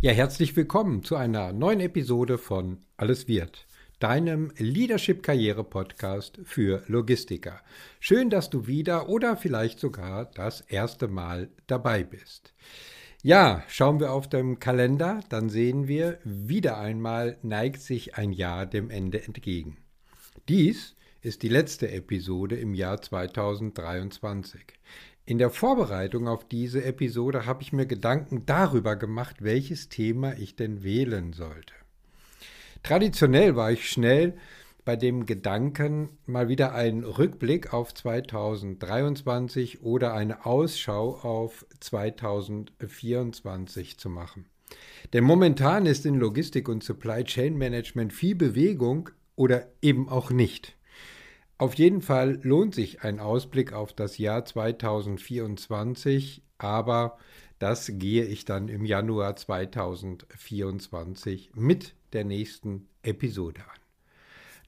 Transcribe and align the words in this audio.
Ja, 0.00 0.12
herzlich 0.12 0.54
willkommen 0.54 1.02
zu 1.02 1.16
einer 1.16 1.52
neuen 1.52 1.80
Episode 1.80 2.38
von 2.38 2.78
Alles 2.96 3.26
wird, 3.26 3.66
deinem 3.98 4.52
Leadership 4.56 5.24
Karriere 5.24 5.64
Podcast 5.64 6.38
für 6.44 6.84
Logistiker. 6.86 7.60
Schön, 7.98 8.30
dass 8.30 8.48
du 8.48 8.68
wieder 8.68 9.08
oder 9.08 9.36
vielleicht 9.36 9.80
sogar 9.80 10.26
das 10.26 10.60
erste 10.60 11.08
Mal 11.08 11.48
dabei 11.66 12.04
bist. 12.04 12.54
Ja, 13.24 13.64
schauen 13.66 13.98
wir 13.98 14.12
auf 14.12 14.28
dem 14.28 14.60
Kalender, 14.60 15.18
dann 15.30 15.48
sehen 15.48 15.88
wir, 15.88 16.20
wieder 16.22 16.78
einmal 16.78 17.36
neigt 17.42 17.80
sich 17.80 18.14
ein 18.14 18.30
Jahr 18.30 18.66
dem 18.66 18.90
Ende 18.90 19.24
entgegen. 19.24 19.78
Dies 20.48 20.94
ist 21.22 21.42
die 21.42 21.48
letzte 21.48 21.90
Episode 21.90 22.54
im 22.54 22.72
Jahr 22.72 23.02
2023. 23.02 24.60
In 25.28 25.36
der 25.36 25.50
Vorbereitung 25.50 26.26
auf 26.26 26.48
diese 26.48 26.82
Episode 26.82 27.44
habe 27.44 27.60
ich 27.60 27.74
mir 27.74 27.84
Gedanken 27.84 28.46
darüber 28.46 28.96
gemacht, 28.96 29.36
welches 29.40 29.90
Thema 29.90 30.32
ich 30.38 30.56
denn 30.56 30.82
wählen 30.82 31.34
sollte. 31.34 31.74
Traditionell 32.82 33.54
war 33.54 33.70
ich 33.70 33.90
schnell 33.90 34.38
bei 34.86 34.96
dem 34.96 35.26
Gedanken, 35.26 36.08
mal 36.24 36.48
wieder 36.48 36.74
einen 36.74 37.04
Rückblick 37.04 37.74
auf 37.74 37.92
2023 37.92 39.82
oder 39.82 40.14
eine 40.14 40.46
Ausschau 40.46 41.16
auf 41.16 41.66
2024 41.80 43.98
zu 43.98 44.08
machen. 44.08 44.46
Denn 45.12 45.24
momentan 45.24 45.84
ist 45.84 46.06
in 46.06 46.14
Logistik 46.14 46.70
und 46.70 46.82
Supply 46.82 47.22
Chain 47.24 47.58
Management 47.58 48.14
viel 48.14 48.34
Bewegung 48.34 49.10
oder 49.36 49.66
eben 49.82 50.08
auch 50.08 50.30
nicht. 50.30 50.77
Auf 51.58 51.74
jeden 51.74 52.00
Fall 52.02 52.38
lohnt 52.42 52.72
sich 52.72 53.02
ein 53.02 53.18
Ausblick 53.18 53.72
auf 53.72 53.92
das 53.92 54.16
Jahr 54.16 54.44
2024, 54.44 56.44
aber 56.56 57.18
das 57.58 57.90
gehe 57.94 58.24
ich 58.24 58.44
dann 58.44 58.68
im 58.68 58.84
Januar 58.84 59.34
2024 59.34 61.50
mit 61.56 61.96
der 62.12 62.24
nächsten 62.24 62.86
Episode 63.02 63.62
an. 63.62 63.80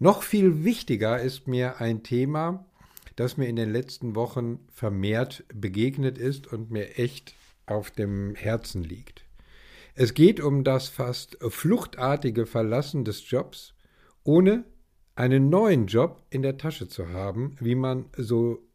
Noch 0.01 0.25
viel 0.25 0.65
wichtiger 0.65 1.21
ist 1.21 1.47
mir 1.47 1.81
ein 1.81 2.03
Thema, 2.03 2.67
das 3.15 3.37
mir 3.37 3.47
in 3.47 3.55
den 3.55 3.71
letzten 3.71 4.17
Wochen 4.17 4.59
vermehrt 4.73 5.45
begegnet 5.55 6.19
ist 6.19 6.53
und 6.53 6.73
mir 6.73 6.99
echt 6.99 7.37
auf 7.67 7.93
dem 7.93 8.35
Herzen 8.35 8.83
liegt. 8.83 9.25
Es 9.95 10.15
geht 10.15 10.41
um 10.41 10.65
das 10.65 10.89
fast 10.89 11.39
fluchtartige 11.41 12.47
Verlassen 12.47 13.05
des 13.05 13.31
Jobs, 13.31 13.75
ohne 14.25 14.65
einen 15.21 15.51
neuen 15.51 15.87
Job 15.87 16.23
in 16.31 16.41
der 16.41 16.57
Tasche 16.57 16.89
zu 16.89 17.11
haben, 17.11 17.55
wie 17.61 17.75
man 17.75 18.07
so 18.17 18.67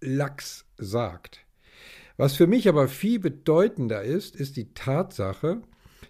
lax 0.00 0.64
sagt. 0.76 1.40
Was 2.16 2.36
für 2.36 2.46
mich 2.46 2.68
aber 2.68 2.86
viel 2.86 3.18
bedeutender 3.18 4.02
ist, 4.02 4.36
ist 4.36 4.56
die 4.56 4.72
Tatsache, 4.74 5.60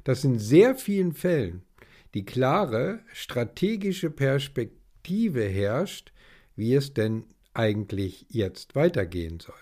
dass 0.05 0.25
in 0.25 0.39
sehr 0.39 0.75
vielen 0.75 1.15
Fällen 1.15 1.63
die 2.13 2.27
klare 2.27 3.01
strategische 3.15 4.11
Perspektive 4.11 5.45
herrscht, 5.45 6.13
wie 6.55 6.75
es 6.75 6.93
denn 6.93 7.25
eigentlich 7.55 8.27
jetzt 8.29 8.75
weitergehen 8.75 9.41
soll. 9.41 9.55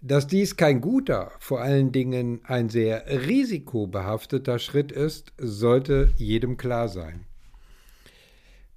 Dass 0.00 0.26
dies 0.26 0.56
kein 0.56 0.80
guter, 0.80 1.30
vor 1.38 1.60
allen 1.60 1.92
Dingen 1.92 2.40
ein 2.42 2.68
sehr 2.68 3.06
risikobehafteter 3.06 4.58
Schritt 4.58 4.90
ist, 4.90 5.32
sollte 5.38 6.12
jedem 6.16 6.56
klar 6.56 6.88
sein. 6.88 7.26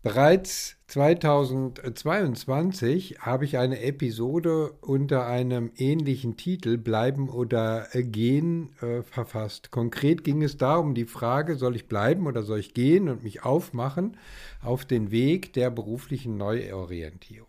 Bereits 0.04 0.78
2022 0.88 3.20
habe 3.22 3.46
ich 3.46 3.58
eine 3.58 3.82
Episode 3.82 4.74
unter 4.82 5.26
einem 5.28 5.72
ähnlichen 5.78 6.36
Titel 6.36 6.78
Bleiben 6.78 7.30
oder 7.30 7.88
Gehen 7.94 8.74
äh, 8.82 9.04
verfasst. 9.04 9.72
Konkret 9.72 10.26
ging 10.26 10.44
es 10.44 10.58
da 10.58 10.76
um 10.76 10.94
die 10.94 11.06
Frage, 11.06 11.56
soll 11.56 11.78
ich 11.78 11.88
bleiben 11.88 12.28
oder 12.28 12.44
soll 12.44 12.60
ich 12.60 12.74
gehen 12.74 13.08
und 13.08 13.24
mich 13.24 13.46
aufmachen 13.46 14.18
auf 14.62 14.84
den 14.84 15.10
Weg 15.10 15.54
der 15.54 15.72
beruflichen 15.72 16.36
Neuorientierung. 16.36 17.48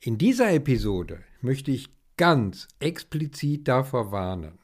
In 0.00 0.16
dieser 0.16 0.54
Episode 0.54 1.18
möchte 1.42 1.70
ich 1.70 1.90
ganz 2.16 2.66
explizit 2.80 3.68
davor 3.68 4.10
warnen, 4.10 4.58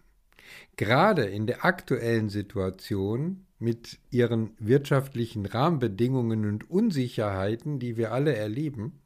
gerade 0.77 1.27
in 1.27 1.47
der 1.47 1.67
aktuellen 1.67 2.31
Situation 2.31 3.45
mit 3.59 3.99
ihren 4.11 4.51
wirtschaftlichen 4.59 5.47
Rahmenbedingungen 5.47 6.45
und 6.47 6.71
Unsicherheiten, 6.71 7.79
die 7.79 7.97
wir 7.97 8.13
alle 8.13 8.35
erleben, 8.35 9.01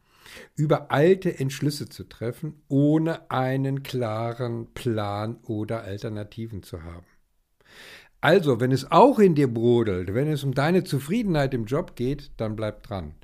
über 0.55 0.91
alte 0.91 1.39
Entschlüsse 1.39 1.89
zu 1.89 2.05
treffen, 2.05 2.63
ohne 2.69 3.31
einen 3.31 3.83
klaren 3.83 4.73
Plan 4.75 5.39
oder 5.43 5.83
Alternativen 5.83 6.63
zu 6.63 6.83
haben. 6.83 7.07
Also, 8.21 8.61
wenn 8.61 8.71
es 8.71 8.91
auch 8.93 9.19
in 9.19 9.35
dir 9.35 9.53
brodelt, 9.53 10.15
wenn 10.15 10.29
es 10.29 10.45
um 10.45 10.55
deine 10.55 10.85
Zufriedenheit 10.85 11.55
im 11.55 11.65
Job 11.65 11.97
geht, 11.97 12.31
dann 12.37 12.55
bleib 12.55 12.85
dran. 12.85 13.15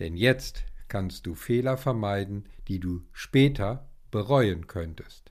Denn 0.00 0.16
jetzt 0.16 0.64
kannst 0.88 1.26
du 1.26 1.34
Fehler 1.34 1.76
vermeiden, 1.76 2.48
die 2.66 2.80
du 2.80 3.02
später 3.12 3.88
bereuen 4.10 4.66
könntest. 4.66 5.30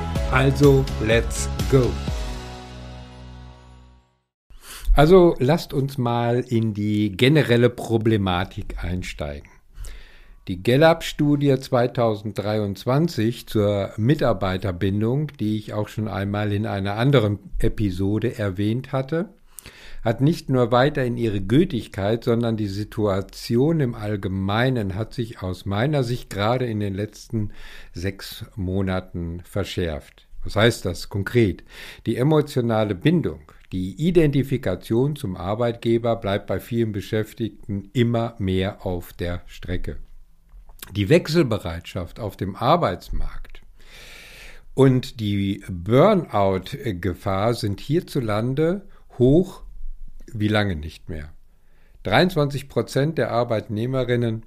Also, 0.31 0.85
let's 1.05 1.49
go. 1.69 1.91
Also 4.93 5.35
lasst 5.39 5.73
uns 5.73 5.97
mal 5.97 6.39
in 6.39 6.73
die 6.73 7.11
generelle 7.11 7.69
Problematik 7.69 8.81
einsteigen. 8.81 9.49
Die 10.47 10.63
Gallup-Studie 10.63 11.59
2023 11.59 13.45
zur 13.45 13.91
Mitarbeiterbindung, 13.97 15.27
die 15.37 15.57
ich 15.57 15.73
auch 15.73 15.89
schon 15.89 16.07
einmal 16.07 16.53
in 16.53 16.65
einer 16.65 16.95
anderen 16.95 17.39
Episode 17.59 18.37
erwähnt 18.37 18.93
hatte, 18.93 19.33
hat 20.03 20.21
nicht 20.21 20.49
nur 20.49 20.71
weiterhin 20.71 21.17
ihre 21.17 21.41
Gültigkeit, 21.41 22.23
sondern 22.23 22.57
die 22.57 22.67
Situation 22.67 23.79
im 23.79 23.95
Allgemeinen 23.95 24.95
hat 24.95 25.13
sich 25.13 25.41
aus 25.41 25.65
meiner 25.65 26.03
Sicht 26.03 26.29
gerade 26.29 26.65
in 26.65 26.79
den 26.79 26.93
letzten 26.93 27.51
sechs 27.93 28.45
Monaten 28.55 29.41
verschärft. 29.43 30.27
Was 30.43 30.55
heißt 30.55 30.85
das 30.85 31.09
konkret? 31.09 31.63
Die 32.07 32.17
emotionale 32.17 32.95
Bindung, 32.95 33.41
die 33.71 33.93
Identifikation 34.07 35.15
zum 35.15 35.37
Arbeitgeber 35.37 36.15
bleibt 36.15 36.47
bei 36.47 36.59
vielen 36.59 36.91
Beschäftigten 36.91 37.89
immer 37.93 38.35
mehr 38.39 38.85
auf 38.85 39.13
der 39.13 39.43
Strecke. 39.45 39.97
Die 40.95 41.09
Wechselbereitschaft 41.09 42.19
auf 42.19 42.35
dem 42.35 42.55
Arbeitsmarkt 42.55 43.61
und 44.73 45.19
die 45.19 45.63
Burnout-Gefahr 45.69 47.53
sind 47.53 47.79
hierzulande 47.79 48.87
hoch 49.19 49.61
wie 50.33 50.47
lange 50.47 50.75
nicht 50.75 51.09
mehr. 51.09 51.33
23 52.03 52.67
Prozent 52.67 53.17
der 53.17 53.31
Arbeitnehmerinnen 53.31 54.43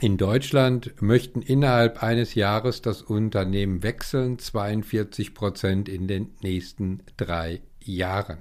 in 0.00 0.16
Deutschland 0.16 1.00
möchten 1.00 1.42
innerhalb 1.42 2.02
eines 2.02 2.34
Jahres 2.34 2.82
das 2.82 3.02
Unternehmen 3.02 3.82
wechseln, 3.82 4.38
42 4.38 5.34
Prozent 5.34 5.88
in 5.88 6.08
den 6.08 6.30
nächsten 6.42 7.02
drei 7.16 7.60
Jahren. 7.80 8.38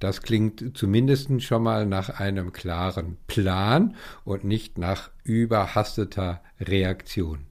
Das 0.00 0.22
klingt 0.22 0.76
zumindest 0.76 1.42
schon 1.42 1.62
mal 1.62 1.86
nach 1.86 2.20
einem 2.20 2.52
klaren 2.52 3.18
Plan 3.26 3.96
und 4.24 4.44
nicht 4.44 4.78
nach 4.78 5.10
überhasteter 5.24 6.42
Reaktion. 6.58 7.46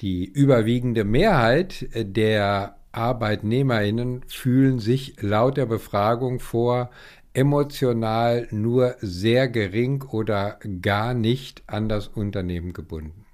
Die 0.00 0.24
überwiegende 0.24 1.04
Mehrheit 1.04 1.86
der 1.94 2.76
Arbeitnehmerinnen 2.92 4.22
fühlen 4.28 4.78
sich 4.78 5.20
laut 5.20 5.56
der 5.56 5.66
Befragung 5.66 6.40
vor 6.40 6.90
emotional 7.34 8.48
nur 8.50 8.96
sehr 9.00 9.48
gering 9.48 10.02
oder 10.02 10.58
gar 10.80 11.12
nicht 11.12 11.62
an 11.66 11.88
das 11.88 12.08
Unternehmen 12.08 12.72
gebunden. 12.72 13.26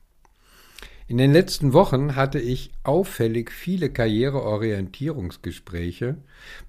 In 1.06 1.18
den 1.18 1.32
letzten 1.32 1.72
Wochen 1.72 2.16
hatte 2.16 2.38
ich 2.38 2.72
auffällig 2.82 3.50
viele 3.50 3.90
Karriereorientierungsgespräche, 3.90 6.16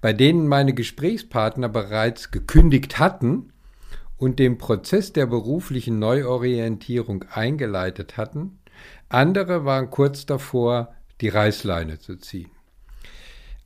bei 0.00 0.12
denen 0.12 0.48
meine 0.48 0.74
Gesprächspartner 0.74 1.68
bereits 1.68 2.30
gekündigt 2.30 2.98
hatten 2.98 3.52
und 4.18 4.38
den 4.38 4.58
Prozess 4.58 5.12
der 5.12 5.26
beruflichen 5.26 5.98
Neuorientierung 5.98 7.24
eingeleitet 7.32 8.16
hatten, 8.16 8.58
andere 9.08 9.64
waren 9.64 9.90
kurz 9.90 10.26
davor, 10.26 10.94
die 11.20 11.28
Reißleine 11.28 11.98
zu 11.98 12.16
ziehen. 12.16 12.51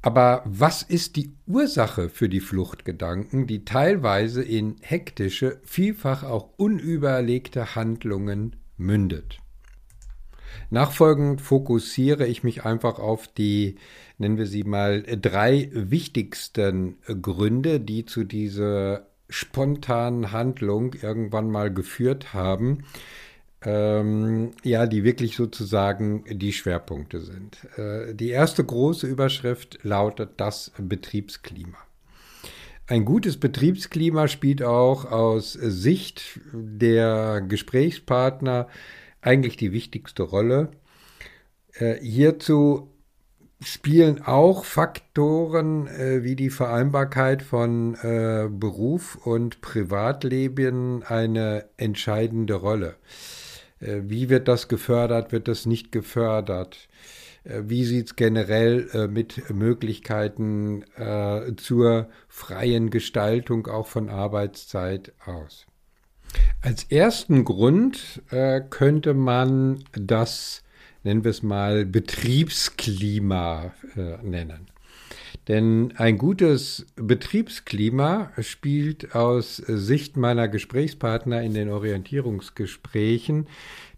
Aber 0.06 0.42
was 0.44 0.84
ist 0.84 1.16
die 1.16 1.34
Ursache 1.48 2.08
für 2.08 2.28
die 2.28 2.38
Fluchtgedanken, 2.38 3.48
die 3.48 3.64
teilweise 3.64 4.40
in 4.40 4.76
hektische, 4.80 5.60
vielfach 5.64 6.22
auch 6.22 6.50
unüberlegte 6.56 7.74
Handlungen 7.74 8.54
mündet? 8.76 9.40
Nachfolgend 10.70 11.40
fokussiere 11.40 12.24
ich 12.28 12.44
mich 12.44 12.64
einfach 12.64 13.00
auf 13.00 13.26
die, 13.26 13.78
nennen 14.16 14.38
wir 14.38 14.46
sie 14.46 14.62
mal, 14.62 15.02
drei 15.02 15.70
wichtigsten 15.72 16.98
Gründe, 17.20 17.80
die 17.80 18.06
zu 18.06 18.22
dieser 18.22 19.08
spontanen 19.28 20.30
Handlung 20.30 20.94
irgendwann 20.94 21.50
mal 21.50 21.74
geführt 21.74 22.32
haben, 22.32 22.84
ähm, 23.66 24.52
ja, 24.62 24.86
die 24.86 25.02
wirklich 25.02 25.36
sozusagen 25.36 26.24
die 26.30 26.52
Schwerpunkte 26.52 27.20
sind. 27.20 27.58
Äh, 27.76 28.14
die 28.14 28.30
erste 28.30 28.64
große 28.64 29.08
Überschrift 29.08 29.80
lautet 29.82 30.34
das 30.36 30.70
Betriebsklima. 30.78 31.76
Ein 32.86 33.04
gutes 33.04 33.38
Betriebsklima 33.38 34.28
spielt 34.28 34.62
auch 34.62 35.10
aus 35.10 35.54
Sicht 35.54 36.40
der 36.52 37.40
Gesprächspartner 37.40 38.68
eigentlich 39.20 39.56
die 39.56 39.72
wichtigste 39.72 40.22
Rolle. 40.22 40.68
Äh, 41.74 41.96
hierzu 41.96 42.92
spielen 43.60 44.22
auch 44.22 44.64
Faktoren 44.64 45.88
äh, 45.88 46.22
wie 46.22 46.36
die 46.36 46.50
Vereinbarkeit 46.50 47.42
von 47.42 47.96
äh, 47.96 48.48
Beruf 48.48 49.16
und 49.26 49.60
Privatleben 49.60 51.02
eine 51.02 51.64
entscheidende 51.78 52.54
Rolle. 52.54 52.94
Äh, 53.80 54.02
wie 54.04 54.28
wird 54.28 54.48
das 54.48 54.68
gefördert? 54.68 55.32
Wird 55.32 55.48
das 55.48 55.66
nicht 55.66 55.92
gefördert? 55.92 56.88
Äh, 57.44 57.62
wie 57.66 57.84
sieht 57.84 58.06
es 58.06 58.16
generell 58.16 58.88
äh, 58.92 59.08
mit 59.08 59.50
Möglichkeiten 59.50 60.84
zur 61.56 62.08
freien 62.28 62.90
Gestaltung 62.90 63.66
auch 63.66 63.86
von 63.86 64.08
Arbeitszeit 64.08 65.12
aus? 65.24 65.66
Als 66.60 66.84
ersten 66.84 67.44
Grund 67.44 68.22
könnte 68.70 69.14
man 69.14 69.84
das, 69.92 70.62
nennen 71.04 71.22
wir 71.22 71.30
es 71.30 71.42
mal, 71.42 71.86
Betriebsklima 71.86 73.72
nennen. 74.22 74.66
Denn 75.48 75.92
ein 75.96 76.18
gutes 76.18 76.86
Betriebsklima 76.96 78.32
spielt 78.40 79.14
aus 79.14 79.56
Sicht 79.56 80.16
meiner 80.16 80.48
Gesprächspartner 80.48 81.42
in 81.42 81.54
den 81.54 81.70
Orientierungsgesprächen 81.70 83.46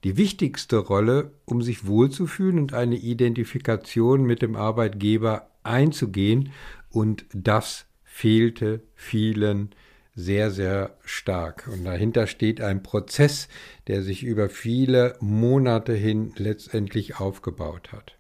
die 0.04 0.18
wichtigste 0.18 0.76
Rolle, 0.76 1.32
um 1.46 1.62
sich 1.62 1.86
wohlzufühlen 1.86 2.58
und 2.58 2.74
eine 2.74 2.96
Identifikation 2.96 4.24
mit 4.24 4.42
dem 4.42 4.56
Arbeitgeber 4.56 5.48
einzugehen. 5.62 6.52
Und 6.90 7.24
das 7.32 7.86
fehlte 8.04 8.82
vielen 8.94 9.70
sehr, 10.14 10.50
sehr 10.50 10.96
stark. 11.04 11.68
Und 11.72 11.84
dahinter 11.84 12.26
steht 12.26 12.60
ein 12.60 12.82
Prozess, 12.82 13.48
der 13.86 14.02
sich 14.02 14.22
über 14.22 14.50
viele 14.50 15.16
Monate 15.20 15.94
hin 15.94 16.34
letztendlich 16.36 17.20
aufgebaut 17.20 17.92
hat. 17.92 18.17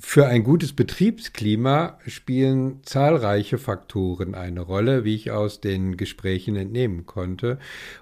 Für 0.00 0.28
ein 0.28 0.44
gutes 0.44 0.74
Betriebsklima 0.74 1.98
spielen 2.06 2.84
zahlreiche 2.84 3.58
Faktoren 3.58 4.36
eine 4.36 4.60
Rolle, 4.60 5.04
wie 5.04 5.16
ich 5.16 5.32
aus 5.32 5.60
den 5.60 5.96
Gesprächen 5.96 6.54
entnehmen 6.54 7.04
konnte. 7.04 7.58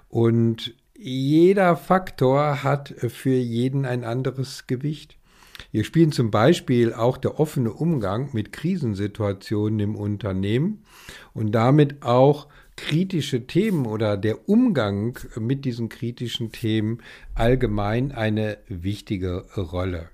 Und 0.07 0.75
jeder 0.95 1.75
Faktor 1.75 2.63
hat 2.63 2.93
für 3.07 3.33
jeden 3.33 3.85
ein 3.85 4.03
anderes 4.03 4.67
Gewicht. 4.67 5.17
Hier 5.71 5.83
spielen 5.83 6.11
zum 6.11 6.29
Beispiel 6.29 6.93
auch 6.93 7.17
der 7.17 7.39
offene 7.39 7.73
Umgang 7.73 8.29
mit 8.31 8.53
Krisensituationen 8.53 9.79
im 9.79 9.95
Unternehmen 9.95 10.83
und 11.33 11.51
damit 11.53 12.03
auch 12.03 12.47
kritische 12.75 13.47
Themen 13.47 13.87
oder 13.87 14.17
der 14.17 14.47
Umgang 14.47 15.17
mit 15.39 15.65
diesen 15.65 15.89
kritischen 15.89 16.51
Themen 16.51 16.99
allgemein 17.33 18.11
eine 18.11 18.59
wichtige 18.67 19.45
Rolle. 19.55 20.09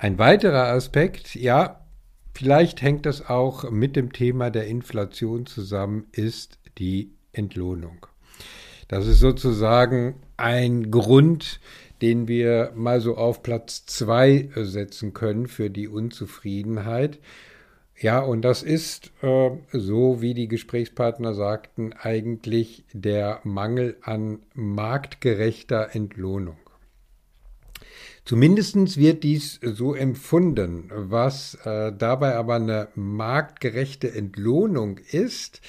Ein 0.00 0.16
weiterer 0.16 0.68
Aspekt, 0.68 1.34
ja, 1.34 1.84
vielleicht 2.32 2.82
hängt 2.82 3.04
das 3.04 3.28
auch 3.28 3.68
mit 3.68 3.96
dem 3.96 4.12
Thema 4.12 4.48
der 4.48 4.68
Inflation 4.68 5.44
zusammen, 5.44 6.06
ist 6.12 6.60
die 6.78 7.16
Entlohnung. 7.32 8.06
Das 8.86 9.08
ist 9.08 9.18
sozusagen 9.18 10.14
ein 10.36 10.92
Grund, 10.92 11.58
den 12.00 12.28
wir 12.28 12.70
mal 12.76 13.00
so 13.00 13.16
auf 13.16 13.42
Platz 13.42 13.86
zwei 13.86 14.50
setzen 14.54 15.14
können 15.14 15.48
für 15.48 15.68
die 15.68 15.88
Unzufriedenheit. 15.88 17.18
Ja, 18.00 18.20
und 18.20 18.42
das 18.42 18.62
ist, 18.62 19.10
äh, 19.22 19.50
so 19.72 20.22
wie 20.22 20.32
die 20.32 20.46
Gesprächspartner 20.46 21.34
sagten, 21.34 21.92
eigentlich 21.92 22.84
der 22.92 23.40
Mangel 23.42 23.96
an 24.02 24.38
marktgerechter 24.54 25.96
Entlohnung. 25.96 26.58
Zumindest 28.28 28.98
wird 28.98 29.22
dies 29.22 29.58
so 29.62 29.94
empfunden. 29.94 30.90
Was 30.92 31.54
äh, 31.64 31.94
dabei 31.96 32.34
aber 32.36 32.56
eine 32.56 32.88
marktgerechte 32.94 34.14
Entlohnung 34.14 35.00
ist, 35.10 35.62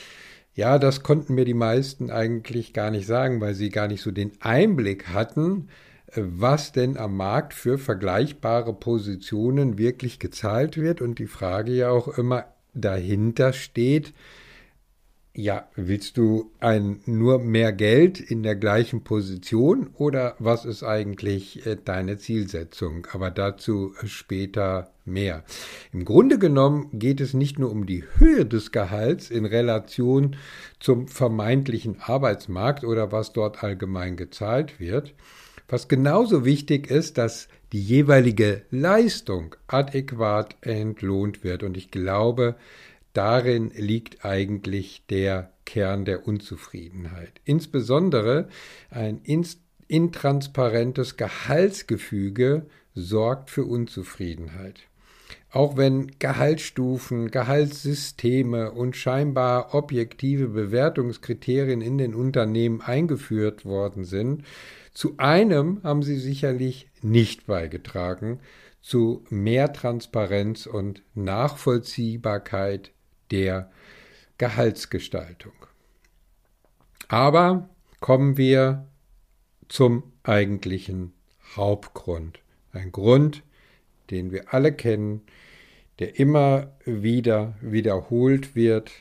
ja, 0.55 0.77
das 0.77 1.01
konnten 1.01 1.35
mir 1.35 1.45
die 1.45 1.53
meisten 1.53 2.11
eigentlich 2.11 2.73
gar 2.73 2.91
nicht 2.91 3.07
sagen, 3.07 3.39
weil 3.39 3.53
sie 3.53 3.69
gar 3.69 3.87
nicht 3.87 4.01
so 4.01 4.11
den 4.11 4.33
Einblick 4.41 5.07
hatten, 5.07 5.69
äh, 6.07 6.21
was 6.21 6.73
denn 6.73 6.97
am 6.97 7.15
Markt 7.15 7.53
für 7.53 7.77
vergleichbare 7.77 8.73
Positionen 8.73 9.77
wirklich 9.77 10.19
gezahlt 10.19 10.75
wird. 10.75 10.99
Und 10.99 11.17
die 11.17 11.27
Frage 11.27 11.71
ja 11.71 11.91
auch 11.91 12.09
immer 12.09 12.43
dahinter 12.73 13.53
steht, 13.53 14.13
ja, 15.39 15.69
willst 15.75 16.17
du 16.17 16.51
ein 16.59 16.99
nur 17.05 17.39
mehr 17.39 17.71
Geld 17.71 18.19
in 18.19 18.43
der 18.43 18.57
gleichen 18.57 19.03
Position 19.03 19.89
oder 19.93 20.35
was 20.37 20.65
ist 20.65 20.83
eigentlich 20.83 21.65
äh, 21.65 21.77
deine 21.83 22.17
Zielsetzung? 22.17 23.07
Aber 23.13 23.31
dazu 23.31 23.93
später 24.03 24.91
mehr. 25.05 25.43
Im 25.93 26.03
Grunde 26.03 26.39
genommen 26.39 26.89
geht 26.91 27.21
es 27.21 27.33
nicht 27.33 27.57
nur 27.57 27.71
um 27.71 27.85
die 27.85 28.03
Höhe 28.17 28.45
des 28.45 28.71
Gehalts 28.71 29.31
in 29.31 29.45
Relation 29.45 30.35
zum 30.79 31.07
vermeintlichen 31.07 32.01
Arbeitsmarkt 32.01 32.83
oder 32.83 33.13
was 33.13 33.31
dort 33.31 33.63
allgemein 33.63 34.17
gezahlt 34.17 34.79
wird. 34.79 35.13
Was 35.69 35.87
genauso 35.87 36.43
wichtig 36.43 36.91
ist, 36.91 37.17
dass 37.17 37.47
die 37.71 37.81
jeweilige 37.81 38.63
Leistung 38.71 39.55
adäquat 39.67 40.55
entlohnt 40.61 41.43
wird. 41.43 41.63
Und 41.63 41.77
ich 41.77 41.91
glaube, 41.91 42.55
darin 43.13 43.71
liegt 43.75 44.25
eigentlich 44.25 45.03
der 45.09 45.51
Kern 45.65 46.05
der 46.05 46.27
Unzufriedenheit. 46.27 47.41
Insbesondere 47.45 48.47
ein 48.89 49.21
intransparentes 49.87 51.17
Gehaltsgefüge 51.17 52.65
sorgt 52.93 53.49
für 53.49 53.65
Unzufriedenheit. 53.65 54.81
Auch 55.51 55.77
wenn 55.77 56.19
Gehaltsstufen, 56.19 57.31
Gehaltssysteme 57.31 58.71
und 58.71 58.95
scheinbar 58.95 59.73
objektive 59.73 60.49
Bewertungskriterien 60.49 61.81
in 61.81 61.97
den 61.97 62.13
Unternehmen 62.13 62.81
eingeführt 62.81 63.65
worden 63.65 64.03
sind, 64.05 64.43
zu 64.93 65.15
einem 65.17 65.81
haben 65.83 66.03
sie 66.03 66.17
sicherlich 66.17 66.89
nicht 67.01 67.47
beigetragen, 67.47 68.39
zu 68.81 69.23
mehr 69.29 69.73
Transparenz 69.73 70.65
und 70.65 71.01
Nachvollziehbarkeit 71.15 72.91
der 73.31 73.71
Gehaltsgestaltung. 74.37 75.53
Aber 77.07 77.69
kommen 77.99 78.37
wir 78.37 78.87
zum 79.67 80.03
eigentlichen 80.23 81.13
Hauptgrund. 81.55 82.39
Ein 82.71 82.91
Grund, 82.91 83.43
den 84.09 84.31
wir 84.31 84.53
alle 84.53 84.73
kennen, 84.73 85.21
der 85.99 86.19
immer 86.19 86.71
wieder 86.85 87.55
wiederholt 87.61 88.55
wird, 88.55 88.91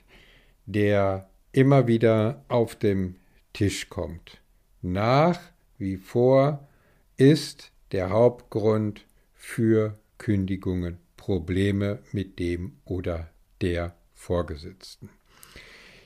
der 0.66 1.30
immer 1.52 1.86
wieder 1.86 2.44
auf 2.48 2.76
dem 2.76 3.16
Tisch 3.52 3.88
kommt. 3.88 4.40
Nach 4.82 5.40
wie 5.78 5.96
vor 5.96 6.68
ist 7.16 7.72
der 7.92 8.10
Hauptgrund 8.10 9.06
für 9.34 9.98
Kündigungen 10.18 10.98
Probleme 11.16 12.00
mit 12.12 12.38
dem 12.38 12.78
oder 12.84 13.30
der 13.60 13.97
Vorgesetzten. 14.18 15.08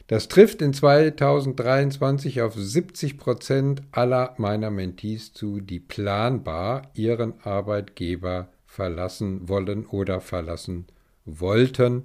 Das 0.06 0.28
trifft 0.28 0.60
in 0.60 0.74
2023 0.74 2.42
auf 2.42 2.54
70 2.54 3.16
Prozent 3.16 3.82
aller 3.90 4.34
meiner 4.36 4.70
Mentees 4.70 5.32
zu, 5.32 5.60
die 5.60 5.80
planbar 5.80 6.90
ihren 6.92 7.40
Arbeitgeber 7.42 8.48
verlassen 8.66 9.48
wollen 9.48 9.86
oder 9.86 10.20
verlassen 10.20 10.86
wollten. 11.24 12.04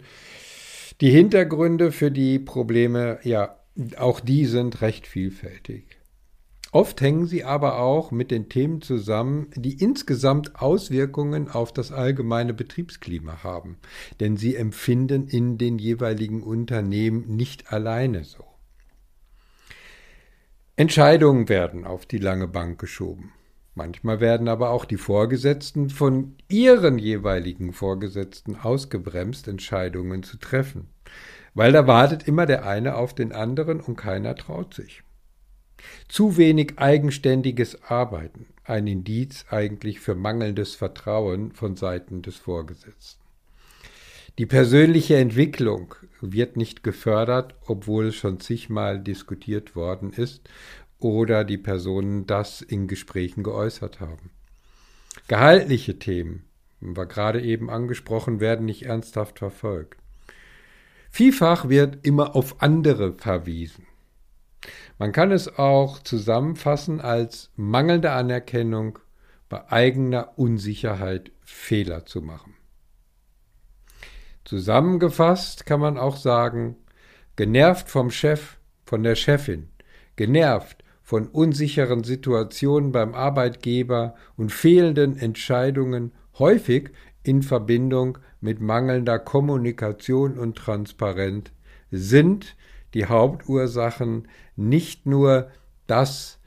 Die 1.02 1.12
Hintergründe 1.12 1.92
für 1.92 2.10
die 2.10 2.40
Probleme, 2.40 3.20
ja, 3.24 3.58
auch 3.98 4.22
die 4.22 4.46
sind 4.46 4.82
recht 4.82 5.06
vielfältig. 5.06 5.87
Oft 6.78 7.02
hängen 7.02 7.26
sie 7.26 7.44
aber 7.44 7.80
auch 7.80 8.12
mit 8.12 8.30
den 8.30 8.50
Themen 8.50 8.84
zusammen, 8.84 9.50
die 9.56 9.82
insgesamt 9.82 10.62
Auswirkungen 10.62 11.50
auf 11.50 11.74
das 11.74 11.92
allgemeine 11.92 12.54
Betriebsklima 12.54 13.42
haben, 13.42 13.80
denn 14.20 14.38
sie 14.38 14.56
empfinden 14.56 15.28
in 15.28 15.58
den 15.58 15.80
jeweiligen 15.80 16.44
Unternehmen 16.44 17.36
nicht 17.36 17.74
alleine 17.74 18.24
so. 18.26 18.46
Entscheidungen 20.76 21.50
werden 21.50 21.84
auf 21.84 22.06
die 22.06 22.20
lange 22.20 22.48
Bank 22.48 22.80
geschoben. 22.80 23.32
Manchmal 23.74 24.20
werden 24.20 24.48
aber 24.48 24.70
auch 24.70 24.86
die 24.86 24.98
Vorgesetzten 24.98 25.90
von 25.90 26.36
ihren 26.48 27.00
jeweiligen 27.00 27.74
Vorgesetzten 27.74 28.56
ausgebremst, 28.56 29.48
Entscheidungen 29.48 30.22
zu 30.22 30.38
treffen, 30.38 30.92
weil 31.56 31.72
da 31.72 31.88
wartet 31.88 32.28
immer 32.28 32.46
der 32.46 32.68
eine 32.68 32.98
auf 32.98 33.16
den 33.16 33.32
anderen 33.32 33.82
und 33.82 33.96
keiner 33.96 34.36
traut 34.36 34.76
sich. 34.76 35.02
Zu 36.08 36.38
wenig 36.38 36.74
eigenständiges 36.78 37.84
Arbeiten, 37.84 38.48
ein 38.64 38.88
Indiz 38.88 39.46
eigentlich 39.50 40.00
für 40.00 40.16
mangelndes 40.16 40.76
Vertrauen 40.76 41.52
von 41.52 41.76
Seiten 41.76 42.22
des 42.22 42.38
Vorgesetzten. 42.38 43.22
Die 44.38 44.46
persönliche 44.46 45.18
Entwicklung 45.18 45.96
wird 46.22 46.58
nicht 46.58 46.84
gefördert, 46.84 47.56
obwohl 47.66 48.08
es 48.08 48.16
schon 48.16 48.40
zigmal 48.40 49.00
diskutiert 49.00 49.76
worden 49.76 50.14
ist 50.14 50.48
oder 51.00 51.44
die 51.44 51.58
Personen 51.58 52.28
das 52.28 52.62
in 52.62 52.88
Gesprächen 52.88 53.42
geäußert 53.42 54.00
haben. 54.00 54.30
Gehaltliche 55.28 55.98
Themen, 55.98 56.44
war 56.80 57.08
gerade 57.08 57.42
eben 57.42 57.72
angesprochen, 57.72 58.40
werden 58.40 58.66
nicht 58.68 58.84
ernsthaft 58.84 59.40
verfolgt. 59.40 59.98
Vielfach 61.10 61.68
wird 61.68 62.06
immer 62.06 62.36
auf 62.36 62.62
andere 62.62 63.14
verwiesen. 63.14 63.87
Man 64.98 65.12
kann 65.12 65.32
es 65.32 65.58
auch 65.58 66.00
zusammenfassen 66.00 67.02
als 67.02 67.52
mangelnde 67.56 68.12
Anerkennung 68.12 69.00
bei 69.50 69.72
eigener 69.72 70.38
Unsicherheit 70.38 71.32
Fehler 71.44 72.06
zu 72.06 72.22
machen. 72.22 72.56
Zusammengefasst 74.44 75.66
kann 75.66 75.80
man 75.80 75.98
auch 75.98 76.18
sagen, 76.18 76.78
genervt 77.36 77.90
vom 77.90 78.10
Chef, 78.12 78.58
von 78.86 79.04
der 79.04 79.16
Chefin, 79.16 79.70
genervt 80.16 80.84
von 81.04 81.28
unsicheren 81.28 82.04
Situationen 82.04 82.92
beim 82.92 83.14
Arbeitgeber 83.14 84.16
und 84.36 84.52
fehlenden 84.52 85.18
Entscheidungen 85.18 86.12
häufig 86.40 86.92
in 87.24 87.44
Verbindung 87.44 88.18
mit 88.42 88.60
mangelnder 88.60 89.20
Kommunikation 89.20 90.38
und 90.38 90.58
Transparenz 90.58 91.52
sind 91.92 92.56
die 92.98 93.06
Hauptursachen 93.06 94.28
nicht 94.56 95.06
nur, 95.06 95.52
dass 95.86 96.40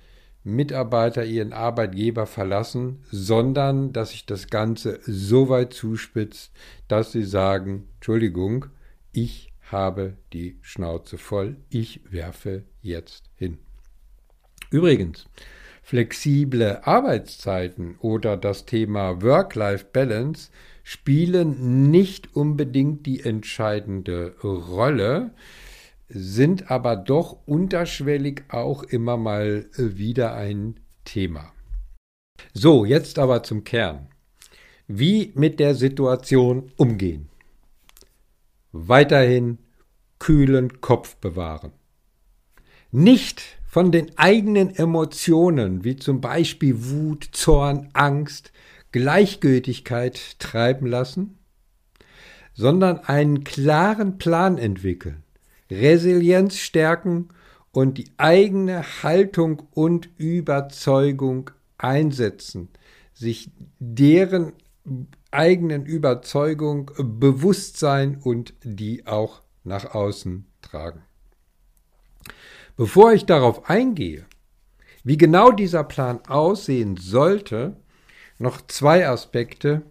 Mitarbeiter 0.42 1.24
ihren 1.24 1.52
Arbeitgeber 1.52 2.26
verlassen, 2.26 3.04
sondern 3.08 3.92
dass 3.92 4.10
sich 4.10 4.26
das 4.26 4.48
Ganze 4.48 4.98
so 5.02 5.48
weit 5.48 5.72
zuspitzt, 5.72 6.50
dass 6.88 7.12
sie 7.12 7.22
sagen, 7.22 7.86
Entschuldigung, 7.94 8.66
ich 9.12 9.52
habe 9.70 10.16
die 10.32 10.58
Schnauze 10.60 11.18
voll, 11.18 11.56
ich 11.68 12.00
werfe 12.10 12.64
jetzt 12.82 13.30
hin. 13.36 13.58
Übrigens, 14.70 15.26
flexible 15.82 16.80
Arbeitszeiten 16.82 17.96
oder 18.00 18.36
das 18.36 18.66
Thema 18.66 19.22
Work-Life-Balance 19.22 20.50
spielen 20.82 21.92
nicht 21.92 22.34
unbedingt 22.34 23.06
die 23.06 23.20
entscheidende 23.20 24.34
Rolle, 24.42 25.30
sind 26.12 26.70
aber 26.70 26.96
doch 26.96 27.46
unterschwellig 27.46 28.44
auch 28.48 28.82
immer 28.82 29.16
mal 29.16 29.66
wieder 29.76 30.34
ein 30.34 30.80
Thema. 31.04 31.52
So, 32.52 32.84
jetzt 32.84 33.18
aber 33.18 33.42
zum 33.42 33.64
Kern. 33.64 34.08
Wie 34.86 35.32
mit 35.34 35.60
der 35.60 35.74
Situation 35.74 36.72
umgehen? 36.76 37.28
Weiterhin 38.72 39.58
kühlen 40.18 40.80
Kopf 40.80 41.16
bewahren. 41.16 41.72
Nicht 42.90 43.42
von 43.66 43.92
den 43.92 44.18
eigenen 44.18 44.74
Emotionen, 44.74 45.84
wie 45.84 45.94
zum 45.94 46.20
Beispiel 46.20 46.74
Wut, 46.90 47.28
Zorn, 47.30 47.88
Angst, 47.92 48.52
Gleichgültigkeit 48.90 50.40
treiben 50.40 50.86
lassen, 50.86 51.38
sondern 52.52 52.98
einen 52.98 53.44
klaren 53.44 54.18
Plan 54.18 54.58
entwickeln, 54.58 55.22
Resilienz 55.70 56.56
stärken 56.56 57.28
und 57.72 57.98
die 57.98 58.10
eigene 58.16 58.82
Haltung 59.02 59.62
und 59.72 60.08
Überzeugung 60.18 61.50
einsetzen, 61.78 62.68
sich 63.14 63.50
deren 63.78 64.52
eigenen 65.30 65.86
Überzeugung 65.86 66.90
bewusst 66.98 67.78
sein 67.78 68.20
und 68.22 68.54
die 68.62 69.06
auch 69.06 69.42
nach 69.62 69.94
außen 69.94 70.46
tragen. 70.62 71.02
Bevor 72.76 73.12
ich 73.12 73.26
darauf 73.26 73.68
eingehe, 73.68 74.24
wie 75.04 75.16
genau 75.16 75.50
dieser 75.50 75.84
Plan 75.84 76.20
aussehen 76.26 76.96
sollte, 76.96 77.76
noch 78.38 78.66
zwei 78.66 79.06
Aspekte, 79.06 79.82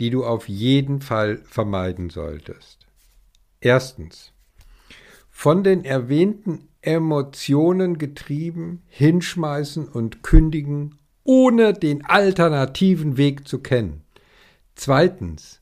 die 0.00 0.10
du 0.10 0.24
auf 0.24 0.48
jeden 0.48 1.00
Fall 1.00 1.38
vermeiden 1.44 2.10
solltest. 2.10 2.86
Erstens, 3.60 4.32
von 5.38 5.62
den 5.62 5.84
erwähnten 5.84 6.66
Emotionen 6.80 7.98
getrieben, 7.98 8.82
hinschmeißen 8.88 9.86
und 9.86 10.22
kündigen, 10.22 10.98
ohne 11.24 11.74
den 11.74 12.06
alternativen 12.06 13.18
Weg 13.18 13.46
zu 13.46 13.58
kennen. 13.58 14.02
Zweitens, 14.76 15.60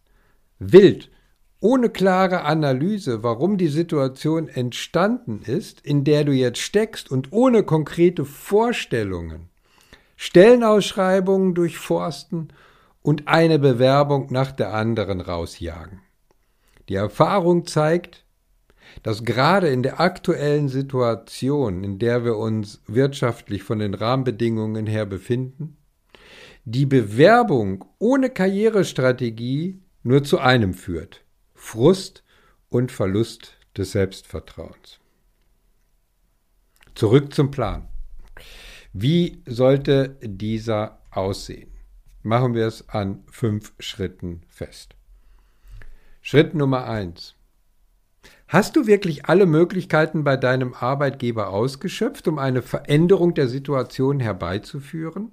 wild 0.61 1.11
ohne 1.59 1.91
klare 1.91 2.43
Analyse, 2.43 3.25
warum 3.25 3.59
die 3.59 3.67
Situation 3.67 4.47
entstanden 4.47 5.43
ist, 5.43 5.81
in 5.81 6.05
der 6.05 6.23
du 6.23 6.31
jetzt 6.31 6.61
steckst 6.61 7.11
und 7.11 7.33
ohne 7.33 7.65
konkrete 7.65 8.25
Vorstellungen, 8.25 9.49
Stellenausschreibungen 10.15 11.53
durchforsten 11.53 12.53
und 13.03 13.27
eine 13.27 13.59
Bewerbung 13.59 14.29
nach 14.31 14.53
der 14.53 14.73
anderen 14.73 15.21
rausjagen. 15.21 16.01
Die 16.89 16.95
Erfahrung 16.95 17.67
zeigt, 17.67 18.24
dass 19.03 19.25
gerade 19.25 19.69
in 19.69 19.83
der 19.83 20.01
aktuellen 20.01 20.69
Situation, 20.69 21.85
in 21.85 21.99
der 21.99 22.25
wir 22.25 22.37
uns 22.37 22.83
wirtschaftlich 22.87 23.63
von 23.63 23.79
den 23.79 23.95
Rahmenbedingungen 23.95 24.87
her 24.87 25.07
befinden, 25.07 25.77
die 26.65 26.87
Bewerbung 26.87 27.85
ohne 27.99 28.31
Karrierestrategie 28.31 29.81
nur 30.03 30.25
zu 30.25 30.39
einem 30.39 30.75
führt 30.75 31.25
Frust 31.55 32.25
und 32.69 32.93
Verlust 32.93 33.57
des 33.77 33.93
Selbstvertrauens. 33.93 35.01
Zurück 36.95 37.35
zum 37.35 37.51
Plan. 37.51 37.89
Wie 38.93 39.43
sollte 39.47 40.17
dieser 40.23 41.01
aussehen? 41.11 41.71
Machen 42.23 42.55
wir 42.55 42.67
es 42.67 42.89
an 42.89 43.25
fünf 43.31 43.73
Schritten 43.79 44.43
fest. 44.49 44.95
Schritt 46.23 46.55
Nummer 46.55 46.87
eins. 46.87 47.35
Hast 48.47 48.77
du 48.77 48.87
wirklich 48.87 49.27
alle 49.27 49.47
Möglichkeiten 49.47 50.23
bei 50.23 50.37
deinem 50.37 50.75
Arbeitgeber 50.75 51.49
ausgeschöpft, 51.49 52.29
um 52.29 52.39
eine 52.39 52.63
Veränderung 52.63 53.35
der 53.35 53.49
Situation 53.49 54.21
herbeizuführen? 54.21 55.33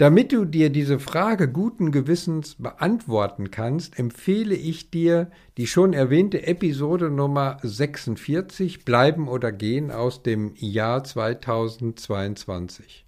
Damit 0.00 0.32
du 0.32 0.46
dir 0.46 0.70
diese 0.70 0.98
Frage 0.98 1.50
guten 1.50 1.92
Gewissens 1.92 2.54
beantworten 2.54 3.50
kannst, 3.50 3.98
empfehle 3.98 4.54
ich 4.54 4.90
dir 4.90 5.30
die 5.58 5.66
schon 5.66 5.92
erwähnte 5.92 6.46
Episode 6.46 7.10
Nummer 7.10 7.58
46 7.62 8.86
Bleiben 8.86 9.28
oder 9.28 9.52
Gehen 9.52 9.90
aus 9.90 10.22
dem 10.22 10.54
Jahr 10.56 11.04
2022. 11.04 13.04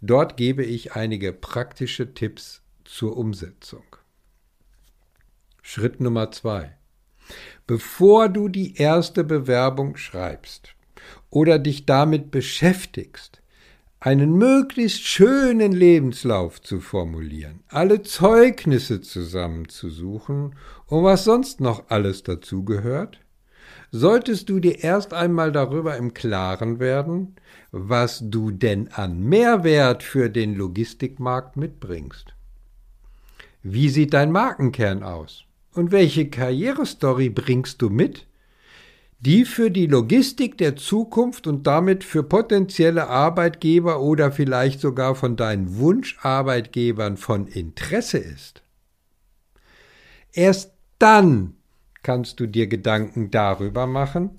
Dort 0.00 0.36
gebe 0.36 0.64
ich 0.64 0.94
einige 0.94 1.32
praktische 1.32 2.12
Tipps 2.12 2.62
zur 2.84 3.16
Umsetzung. 3.16 3.84
Schritt 5.62 6.00
Nummer 6.00 6.32
2. 6.32 6.76
Bevor 7.66 8.28
du 8.28 8.48
die 8.48 8.76
erste 8.76 9.24
Bewerbung 9.24 9.96
schreibst 9.96 10.74
oder 11.30 11.58
dich 11.58 11.86
damit 11.86 12.30
beschäftigst, 12.30 13.42
einen 14.00 14.36
möglichst 14.36 15.06
schönen 15.06 15.70
Lebenslauf 15.70 16.60
zu 16.60 16.80
formulieren, 16.80 17.60
alle 17.68 18.02
Zeugnisse 18.02 19.00
zusammenzusuchen 19.00 20.56
und 20.86 21.04
was 21.04 21.22
sonst 21.22 21.60
noch 21.60 21.84
alles 21.88 22.24
dazugehört, 22.24 23.20
solltest 23.92 24.48
du 24.48 24.58
dir 24.58 24.82
erst 24.82 25.14
einmal 25.14 25.52
darüber 25.52 25.96
im 25.96 26.14
Klaren 26.14 26.80
werden, 26.80 27.36
was 27.70 28.22
du 28.24 28.50
denn 28.50 28.88
an 28.88 29.20
Mehrwert 29.20 30.02
für 30.02 30.30
den 30.30 30.56
Logistikmarkt 30.56 31.56
mitbringst. 31.56 32.34
Wie 33.62 33.88
sieht 33.88 34.14
dein 34.14 34.32
Markenkern 34.32 35.04
aus? 35.04 35.44
Und 35.74 35.90
welche 35.90 36.28
Karrierestory 36.28 37.30
bringst 37.30 37.80
du 37.80 37.88
mit, 37.88 38.26
die 39.20 39.44
für 39.44 39.70
die 39.70 39.86
Logistik 39.86 40.58
der 40.58 40.74
Zukunft 40.76 41.46
und 41.46 41.66
damit 41.66 42.02
für 42.02 42.24
potenzielle 42.24 43.08
Arbeitgeber 43.08 44.00
oder 44.00 44.32
vielleicht 44.32 44.80
sogar 44.80 45.14
von 45.14 45.36
deinen 45.36 45.76
Wunscharbeitgebern 45.76 47.16
von 47.16 47.46
Interesse 47.46 48.18
ist. 48.18 48.62
Erst 50.32 50.72
dann 50.98 51.54
kannst 52.02 52.40
du 52.40 52.46
dir 52.46 52.66
Gedanken 52.66 53.30
darüber 53.30 53.86
machen, 53.86 54.38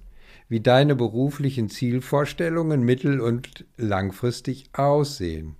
wie 0.50 0.60
deine 0.60 0.96
beruflichen 0.96 1.70
Zielvorstellungen 1.70 2.84
mittel- 2.84 3.22
und 3.22 3.66
langfristig 3.78 4.70
aussehen. 4.74 5.56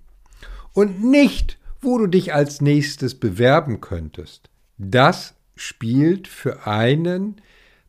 Und 0.74 1.02
nicht, 1.02 1.58
wo 1.80 1.98
du 1.98 2.06
dich 2.06 2.34
als 2.34 2.60
nächstes 2.60 3.14
bewerben 3.14 3.80
könntest. 3.80 4.50
Das 4.76 5.34
spielt 5.56 6.28
für 6.28 6.66
einen 6.66 7.40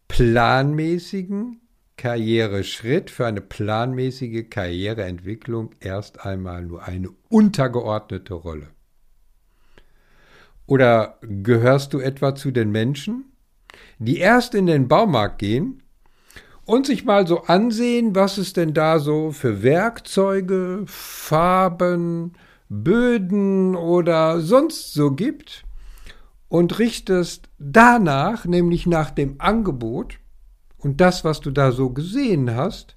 planmäßigen 0.07 1.61
Karriereschritt, 1.97 3.09
für 3.09 3.25
eine 3.25 3.41
planmäßige 3.41 4.49
Karriereentwicklung 4.49 5.71
erst 5.79 6.25
einmal 6.25 6.63
nur 6.63 6.83
eine 6.83 7.09
untergeordnete 7.29 8.33
Rolle. 8.33 8.67
Oder 10.67 11.19
gehörst 11.21 11.93
du 11.93 11.99
etwa 11.99 12.35
zu 12.35 12.51
den 12.51 12.71
Menschen, 12.71 13.25
die 13.99 14.17
erst 14.17 14.55
in 14.55 14.65
den 14.65 14.87
Baumarkt 14.87 15.39
gehen 15.39 15.83
und 16.65 16.85
sich 16.85 17.05
mal 17.05 17.27
so 17.27 17.43
ansehen, 17.43 18.15
was 18.15 18.37
es 18.37 18.53
denn 18.53 18.73
da 18.73 18.99
so 18.99 19.31
für 19.31 19.61
Werkzeuge, 19.63 20.83
Farben, 20.87 22.33
Böden 22.67 23.75
oder 23.75 24.41
sonst 24.41 24.93
so 24.93 25.11
gibt 25.11 25.65
und 26.47 26.79
richtest 26.79 27.49
danach, 27.57 28.45
nämlich 28.45 28.85
nach 28.85 29.11
dem 29.11 29.35
Angebot 29.39 30.19
und 30.77 31.01
das, 31.01 31.23
was 31.23 31.41
du 31.41 31.51
da 31.51 31.71
so 31.71 31.89
gesehen 31.89 32.55
hast, 32.55 32.95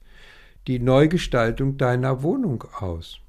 die 0.66 0.78
Neugestaltung 0.78 1.78
deiner 1.78 2.22
Wohnung 2.22 2.64
aus. 2.78 3.20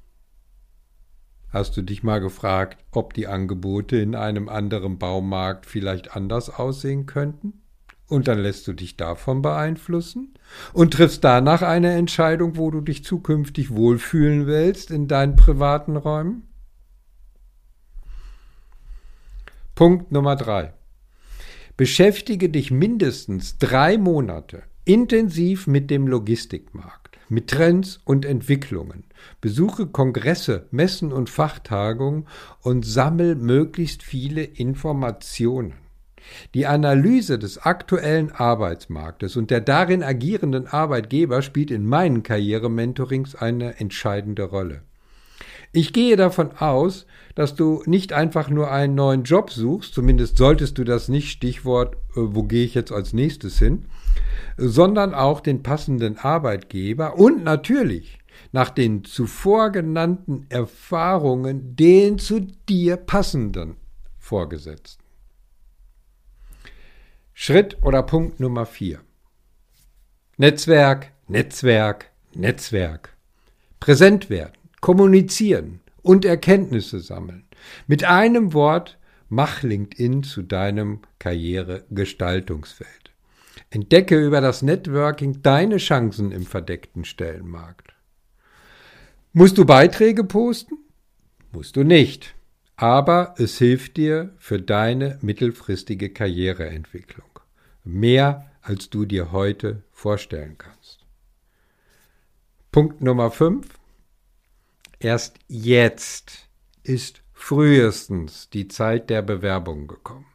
Hast 1.48 1.76
du 1.76 1.82
dich 1.82 2.02
mal 2.02 2.20
gefragt, 2.20 2.84
ob 2.92 3.14
die 3.14 3.26
Angebote 3.26 3.96
in 3.96 4.14
einem 4.14 4.48
anderen 4.48 4.98
Baumarkt 4.98 5.66
vielleicht 5.66 6.14
anders 6.14 6.48
aussehen 6.48 7.06
könnten? 7.06 7.62
Und 8.06 8.28
dann 8.28 8.38
lässt 8.38 8.68
du 8.68 8.72
dich 8.72 8.96
davon 8.96 9.40
beeinflussen 9.40 10.34
und 10.72 10.94
triffst 10.94 11.24
danach 11.24 11.62
eine 11.62 11.92
Entscheidung, 11.92 12.56
wo 12.56 12.70
du 12.70 12.80
dich 12.80 13.04
zukünftig 13.04 13.74
wohlfühlen 13.74 14.46
willst 14.46 14.90
in 14.90 15.08
deinen 15.08 15.36
privaten 15.36 15.96
Räumen? 15.96 16.49
Punkt 19.80 20.12
Nummer 20.12 20.36
drei. 20.36 20.74
Beschäftige 21.78 22.50
dich 22.50 22.70
mindestens 22.70 23.56
drei 23.56 23.96
Monate 23.96 24.64
intensiv 24.84 25.66
mit 25.66 25.90
dem 25.90 26.06
Logistikmarkt, 26.06 27.16
mit 27.30 27.48
Trends 27.48 27.98
und 28.04 28.26
Entwicklungen. 28.26 29.04
Besuche 29.40 29.86
Kongresse, 29.86 30.66
Messen 30.70 31.14
und 31.14 31.30
Fachtagungen 31.30 32.26
und 32.60 32.84
sammel 32.84 33.36
möglichst 33.36 34.02
viele 34.02 34.42
Informationen. 34.42 35.72
Die 36.52 36.66
Analyse 36.66 37.38
des 37.38 37.56
aktuellen 37.56 38.32
Arbeitsmarktes 38.32 39.38
und 39.38 39.50
der 39.50 39.62
darin 39.62 40.02
agierenden 40.02 40.66
Arbeitgeber 40.66 41.40
spielt 41.40 41.70
in 41.70 41.86
meinen 41.86 42.22
Karrierementorings 42.22 43.34
eine 43.34 43.80
entscheidende 43.80 44.42
Rolle. 44.42 44.82
Ich 45.72 45.92
gehe 45.92 46.16
davon 46.16 46.56
aus, 46.56 47.06
dass 47.36 47.54
du 47.54 47.82
nicht 47.86 48.12
einfach 48.12 48.50
nur 48.50 48.72
einen 48.72 48.96
neuen 48.96 49.22
Job 49.22 49.50
suchst, 49.50 49.94
zumindest 49.94 50.36
solltest 50.36 50.78
du 50.78 50.84
das 50.84 51.08
nicht, 51.08 51.30
Stichwort, 51.30 51.94
äh, 51.94 52.16
wo 52.16 52.42
gehe 52.42 52.64
ich 52.64 52.74
jetzt 52.74 52.90
als 52.90 53.12
nächstes 53.12 53.58
hin, 53.58 53.86
sondern 54.56 55.14
auch 55.14 55.40
den 55.40 55.62
passenden 55.62 56.18
Arbeitgeber 56.18 57.16
und 57.16 57.44
natürlich 57.44 58.18
nach 58.52 58.70
den 58.70 59.04
zuvor 59.04 59.70
genannten 59.70 60.46
Erfahrungen 60.48 61.76
den 61.76 62.18
zu 62.18 62.40
dir 62.68 62.96
passenden 62.96 63.76
Vorgesetzten. 64.18 65.04
Schritt 67.32 67.78
oder 67.82 68.02
Punkt 68.02 68.40
Nummer 68.40 68.66
vier. 68.66 69.00
Netzwerk, 70.36 71.12
Netzwerk, 71.28 72.10
Netzwerk. 72.34 73.16
Präsent 73.78 74.30
werden, 74.30 74.59
kommunizieren 74.80 75.80
und 76.02 76.24
Erkenntnisse 76.24 77.00
sammeln. 77.00 77.44
Mit 77.86 78.04
einem 78.04 78.52
Wort, 78.52 78.98
mach 79.28 79.62
LinkedIn 79.62 80.22
zu 80.22 80.42
deinem 80.42 81.00
Karrieregestaltungsfeld. 81.18 83.12
Entdecke 83.70 84.18
über 84.18 84.40
das 84.40 84.62
Networking 84.62 85.42
deine 85.42 85.76
Chancen 85.76 86.32
im 86.32 86.44
verdeckten 86.44 87.04
Stellenmarkt. 87.04 87.94
Musst 89.32 89.58
du 89.58 89.64
Beiträge 89.64 90.24
posten? 90.24 90.76
Musst 91.52 91.76
du 91.76 91.84
nicht. 91.84 92.34
Aber 92.76 93.34
es 93.38 93.58
hilft 93.58 93.96
dir 93.96 94.32
für 94.38 94.60
deine 94.60 95.18
mittelfristige 95.20 96.10
Karriereentwicklung. 96.10 97.28
Mehr, 97.84 98.50
als 98.62 98.90
du 98.90 99.04
dir 99.04 99.32
heute 99.32 99.82
vorstellen 99.92 100.56
kannst. 100.58 101.06
Punkt 102.72 103.02
Nummer 103.02 103.30
5. 103.30 103.79
Erst 105.00 105.38
jetzt 105.48 106.48
ist 106.82 107.22
frühestens 107.32 108.50
die 108.50 108.68
Zeit 108.68 109.08
der 109.08 109.22
Bewerbung 109.22 109.88
gekommen. 109.88 110.26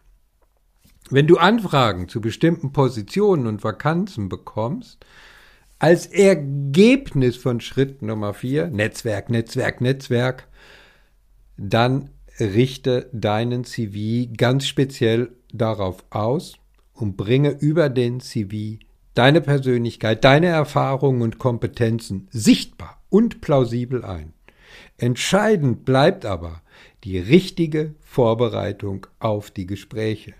Wenn 1.11 1.27
du 1.27 1.37
Anfragen 1.37 2.09
zu 2.09 2.19
bestimmten 2.19 2.73
Positionen 2.73 3.45
und 3.45 3.63
Vakanzen 3.63 4.27
bekommst, 4.27 5.05
als 5.77 6.07
Ergebnis 6.07 7.37
von 7.37 7.61
Schritt 7.61 8.01
Nummer 8.01 8.33
4, 8.33 8.69
Netzwerk, 8.69 9.29
Netzwerk, 9.29 9.81
Netzwerk, 9.81 10.47
dann 11.57 12.09
richte 12.39 13.07
deinen 13.13 13.65
CV 13.65 14.33
ganz 14.35 14.65
speziell 14.65 15.31
darauf 15.53 16.03
aus, 16.09 16.57
und 16.95 17.17
bringe 17.17 17.51
über 17.51 17.89
den 17.89 18.19
CV 18.19 18.79
deine 19.13 19.41
Persönlichkeit, 19.41 20.23
deine 20.23 20.47
Erfahrungen 20.47 21.21
und 21.21 21.37
Kompetenzen 21.37 22.27
sichtbar 22.31 23.01
und 23.09 23.41
plausibel 23.41 24.03
ein. 24.03 24.34
Entscheidend 24.97 25.83
bleibt 25.85 26.25
aber 26.25 26.61
die 27.03 27.19
richtige 27.19 27.95
Vorbereitung 28.01 29.07
auf 29.19 29.51
die 29.51 29.65
Gespräche. 29.65 30.33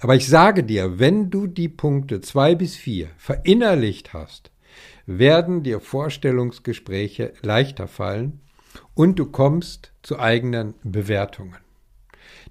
Aber 0.00 0.16
ich 0.16 0.26
sage 0.26 0.64
dir, 0.64 0.98
wenn 0.98 1.30
du 1.30 1.46
die 1.46 1.68
Punkte 1.68 2.20
zwei 2.20 2.54
bis 2.54 2.74
vier 2.74 3.08
verinnerlicht 3.18 4.12
hast, 4.12 4.50
werden 5.06 5.62
dir 5.62 5.80
Vorstellungsgespräche 5.80 7.34
leichter 7.42 7.86
fallen 7.86 8.40
und 8.94 9.18
du 9.18 9.26
kommst 9.26 9.92
zu 10.02 10.18
eigenen 10.18 10.74
Bewertungen, 10.82 11.58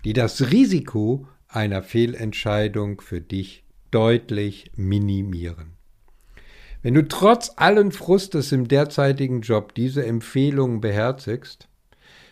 die 0.05 0.13
das 0.13 0.51
Risiko 0.51 1.27
einer 1.47 1.81
Fehlentscheidung 1.81 3.01
für 3.01 3.21
dich 3.21 3.63
deutlich 3.91 4.71
minimieren. 4.75 5.78
Wenn 6.81 6.93
du 6.93 7.05
trotz 7.07 7.51
allen 7.57 7.91
Frustes 7.91 8.53
im 8.53 8.69
derzeitigen 8.69 9.41
Job 9.41 9.73
diese 9.75 10.05
Empfehlungen 10.05 10.79
beherzigst, 10.79 11.67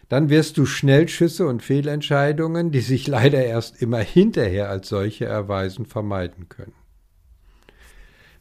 dann 0.07 0.29
wirst 0.29 0.57
du 0.57 0.65
Schnellschüsse 0.65 1.45
und 1.45 1.61
Fehlentscheidungen, 1.61 2.71
die 2.71 2.79
sich 2.79 3.07
leider 3.07 3.43
erst 3.43 3.81
immer 3.81 3.99
hinterher 3.99 4.69
als 4.69 4.87
solche 4.87 5.25
erweisen, 5.25 5.85
vermeiden 5.85 6.47
können. 6.47 6.73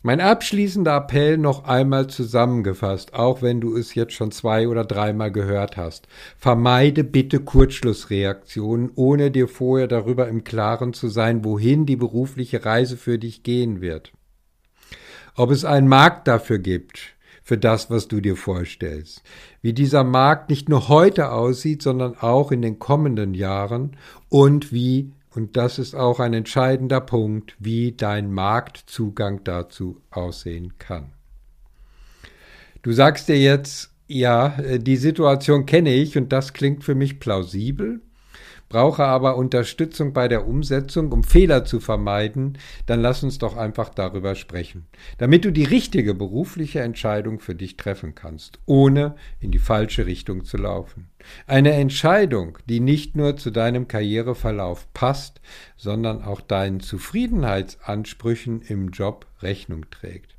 Mein 0.03 0.21
abschließender 0.21 0.95
Appell 0.95 1.37
noch 1.37 1.65
einmal 1.65 2.07
zusammengefasst, 2.07 3.15
auch 3.15 3.43
wenn 3.43 3.61
du 3.61 3.77
es 3.77 3.97
jetzt 3.97 4.13
schon 4.13 4.31
zwei 4.31 4.69
oder 4.69 4.85
dreimal 4.85 5.33
gehört 5.33 5.77
hast. 5.77 6.07
Vermeide 6.39 7.03
bitte 7.03 7.41
Kurzschlussreaktionen, 7.41 8.93
ohne 8.95 9.33
dir 9.33 9.49
vorher 9.49 9.89
darüber 9.89 10.29
im 10.29 10.45
Klaren 10.45 10.93
zu 10.93 11.09
sein, 11.09 11.45
wohin 11.45 11.87
die 11.87 11.97
berufliche 11.97 12.65
Reise 12.65 12.97
für 12.97 13.19
dich 13.19 13.43
gehen 13.43 13.81
wird. 13.81 14.13
Ob 15.37 15.51
es 15.51 15.65
einen 15.65 15.89
Markt 15.89 16.29
dafür 16.29 16.59
gibt, 16.59 17.17
für 17.43 17.59
das, 17.59 17.91
was 17.91 18.09
du 18.09 18.21
dir 18.21 18.37
vorstellst. 18.37 19.23
Wie 19.63 19.73
dieser 19.73 20.03
Markt 20.03 20.51
nicht 20.51 20.69
nur 20.69 20.89
heute 20.89 21.31
aussieht, 21.31 21.81
sondern 21.81 22.17
auch 22.17 22.51
in 22.51 22.61
den 22.61 22.81
kommenden 22.81 23.35
Jahren 23.35 23.97
und 24.29 24.73
wie 24.73 25.13
und 25.37 25.59
das 25.59 25.79
ist 25.79 25.95
auch 25.95 26.19
ein 26.19 26.33
entscheidender 26.33 27.01
Punkt, 27.03 27.55
wie 27.59 27.93
dein 27.93 28.33
Marktzugang 28.33 29.45
dazu 29.45 30.01
aussehen 30.11 30.79
kann. 30.79 31.13
Du 32.81 32.93
sagst 32.93 33.29
dir 33.29 33.39
jetzt, 33.39 33.91
ja, 34.09 34.59
äh, 34.59 34.79
die 34.79 34.97
Situation 34.97 35.67
kenne 35.67 35.93
ich 35.93 36.17
und 36.17 36.33
das 36.33 36.55
klingt 36.55 36.85
für 36.85 36.95
mich 36.95 37.21
plausibel 37.21 38.01
brauche 38.69 39.05
aber 39.05 39.37
Unterstützung 39.37 40.13
bei 40.13 40.29
der 40.29 40.47
Umsetzung, 40.47 41.13
um 41.13 41.23
Fehler 41.23 41.65
zu 41.65 41.81
vermeiden, 41.81 42.59
dann 42.87 43.01
lass 43.01 43.23
uns 43.23 43.39
doch 43.39 43.57
einfach 43.57 43.89
darüber 43.89 44.35
sprechen, 44.35 44.87
damit 45.19 45.45
du 45.45 45.51
die 45.51 45.65
richtige 45.65 46.15
berufliche 46.15 46.81
Entscheidung 46.81 47.41
für 47.41 47.55
dich 47.55 47.77
treffen 47.77 48.15
kannst, 48.15 48.59
ohne 48.67 49.17
in 49.41 49.51
die 49.51 49.59
falsche 49.59 50.07
Richtung 50.07 50.45
zu 50.45 50.57
laufen. 50.57 51.09
Eine 51.47 51.73
Entscheidung, 51.73 52.59
die 52.69 52.81
nicht 52.81 53.17
nur 53.17 53.37
zu 53.37 53.51
deinem 53.51 53.89
Karriereverlauf 53.89 54.93
passt, 54.93 55.41
sondern 55.77 56.23
auch 56.23 56.41
deinen 56.41 56.81
Zufriedenheitsansprüchen 56.81 58.63
im 58.63 58.91
Job 58.91 59.27
Rechnung 59.43 59.87
trägt. 59.91 60.36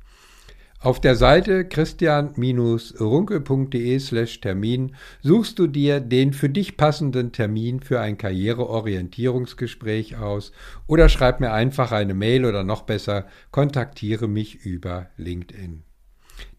Auf 0.80 1.00
der 1.00 1.16
Seite 1.16 1.64
christian-runkel.de 1.64 3.98
slash 3.98 4.40
Termin 4.40 4.94
suchst 5.22 5.58
du 5.58 5.66
dir 5.66 5.98
den 5.98 6.32
für 6.32 6.48
dich 6.48 6.76
passenden 6.76 7.32
Termin 7.32 7.80
für 7.80 8.00
ein 8.00 8.16
Karriereorientierungsgespräch 8.16 10.18
aus 10.18 10.52
oder 10.86 11.08
schreib 11.08 11.40
mir 11.40 11.52
einfach 11.52 11.90
eine 11.90 12.14
Mail 12.14 12.44
oder 12.44 12.62
noch 12.62 12.82
besser, 12.82 13.26
kontaktiere 13.50 14.28
mich 14.28 14.64
über 14.64 15.08
LinkedIn. 15.16 15.82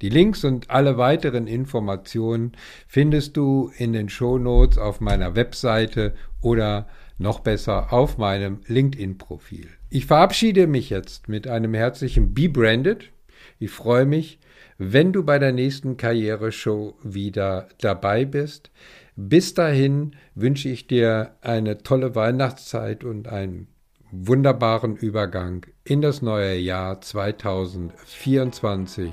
Die 0.01 0.09
Links 0.09 0.43
und 0.43 0.69
alle 0.69 0.97
weiteren 0.97 1.47
Informationen 1.47 2.51
findest 2.87 3.37
du 3.37 3.71
in 3.77 3.93
den 3.93 4.09
Shownotes 4.09 4.77
auf 4.77 4.99
meiner 4.99 5.37
Webseite 5.37 6.13
oder 6.41 6.89
noch 7.17 7.39
besser 7.39 7.93
auf 7.93 8.17
meinem 8.17 8.59
LinkedIn-Profil. 8.67 9.69
Ich 9.89 10.07
verabschiede 10.07 10.67
mich 10.67 10.89
jetzt 10.89 11.29
mit 11.29 11.47
einem 11.47 11.73
herzlichen 11.73 12.33
Be 12.33 12.49
Branded. 12.49 13.13
Ich 13.61 13.71
freue 13.71 14.05
mich, 14.05 14.39
wenn 14.77 15.11
du 15.11 15.23
bei 15.23 15.37
der 15.37 15.51
nächsten 15.51 15.97
Karriereshow 15.97 16.95
wieder 17.03 17.67
dabei 17.81 18.23
bist. 18.23 18.71
Bis 19.17 19.53
dahin 19.53 20.15
wünsche 20.33 20.69
ich 20.69 20.87
dir 20.87 21.35
eine 21.41 21.79
tolle 21.79 22.15
Weihnachtszeit 22.15 23.03
und 23.03 23.27
einen 23.27 23.67
wunderbaren 24.11 24.95
Übergang 24.95 25.65
in 25.83 26.01
das 26.01 26.21
neue 26.21 26.57
Jahr 26.57 27.01
2024 27.01 29.11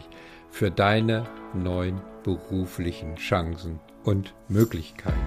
für 0.50 0.70
deine 0.70 1.24
neuen 1.52 2.00
beruflichen 2.22 3.16
Chancen 3.16 3.80
und 4.04 4.32
Möglichkeiten. 4.48 5.18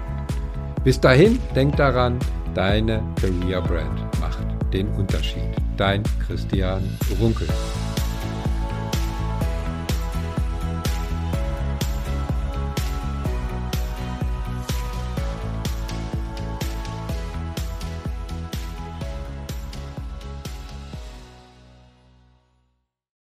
Bis 0.86 1.01
dahin, 1.01 1.39
denk 1.55 1.75
daran, 1.75 2.19
deine 2.55 3.03
Career 3.19 3.62
Brand 3.62 3.99
macht 4.21 4.47
den 4.73 4.88
Unterschied. 4.95 5.43
Dein 5.75 6.03
Christian 6.25 6.97
Runkel. 7.19 7.49